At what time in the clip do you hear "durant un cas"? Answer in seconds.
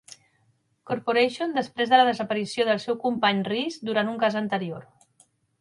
3.91-4.43